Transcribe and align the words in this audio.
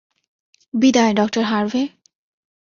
বিদায়, 0.73 1.13
ডঃ 1.13 1.29
হার্ভে। 1.43 1.83